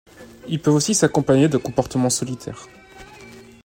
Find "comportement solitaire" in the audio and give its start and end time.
1.59-2.67